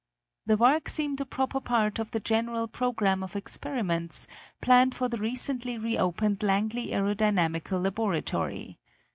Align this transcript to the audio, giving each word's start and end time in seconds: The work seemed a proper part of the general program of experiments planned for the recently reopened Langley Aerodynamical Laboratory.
The 0.47 0.57
work 0.57 0.89
seemed 0.89 1.21
a 1.21 1.25
proper 1.27 1.59
part 1.61 1.99
of 1.99 2.09
the 2.09 2.19
general 2.19 2.67
program 2.67 3.21
of 3.21 3.35
experiments 3.35 4.25
planned 4.59 4.95
for 4.95 5.07
the 5.07 5.17
recently 5.17 5.77
reopened 5.77 6.41
Langley 6.41 6.87
Aerodynamical 6.87 7.83
Laboratory. 7.83 8.79